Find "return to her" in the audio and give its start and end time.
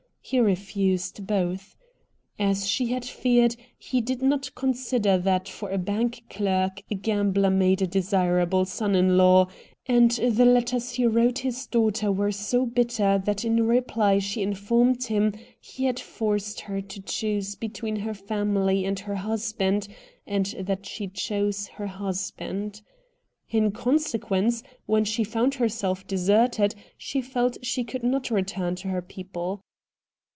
28.31-29.01